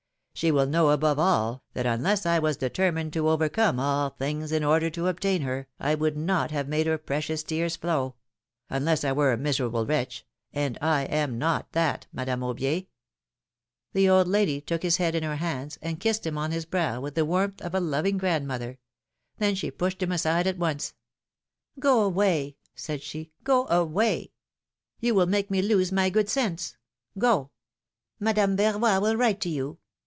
She 0.33 0.49
will 0.49 0.65
know, 0.65 0.89
above 0.89 1.19
all, 1.19 1.61
that 1.73 1.85
unless 1.85 2.25
I 2.25 2.39
was 2.39 2.57
determined 2.57 3.13
to 3.13 3.29
overcome 3.29 3.79
all 3.79 4.09
things 4.09 4.51
in 4.51 4.63
order 4.63 4.89
to 4.89 5.05
obtain 5.07 5.43
her, 5.43 5.67
I 5.79 5.93
would 5.93 6.17
not 6.17 6.49
have 6.49 6.67
made 6.67 6.87
her 6.87 6.97
precious 6.97 7.43
tears 7.43 7.75
flow— 7.75 8.15
unless 8.69 9.03
I 9.03 9.11
were 9.11 9.33
a 9.33 9.37
miserable 9.37 9.85
wretch, 9.85 10.25
and 10.51 10.79
I 10.81 11.03
am 11.03 11.37
not 11.37 11.73
that, 11.73 12.07
Madame 12.11 12.41
Aubier!" 12.43 12.87
The 13.93 14.09
old 14.09 14.27
lady 14.27 14.59
took 14.61 14.81
his 14.81 14.97
head 14.97 15.13
in 15.13 15.21
her 15.21 15.35
hands, 15.35 15.77
and 15.79 15.99
kissed 15.99 16.25
him 16.25 16.39
on 16.39 16.49
his 16.49 16.65
brow 16.65 16.99
with 16.99 17.13
the 17.13 17.25
warmth 17.25 17.61
of 17.61 17.75
a 17.75 17.79
loving 17.79 18.17
grand 18.17 18.47
mother; 18.47 18.79
then 19.37 19.53
she 19.53 19.69
pushed 19.69 20.01
him 20.01 20.11
aside 20.11 20.47
at 20.47 20.57
once. 20.57 20.95
Go 21.77 22.01
away! 22.01 22.57
said 22.73 23.03
she, 23.03 23.31
go 23.43 23.67
away! 23.67 24.31
You 24.99 25.13
will 25.13 25.27
make 25.27 25.51
me 25.51 25.61
lose 25.61 25.91
my 25.91 26.09
good 26.09 26.29
sense— 26.29 26.77
go! 27.19 27.51
Madame 28.19 28.57
Verroy 28.57 28.99
will 28.99 29.15
write 29.17 29.39
to 29.41 29.49
you. 29.49 29.77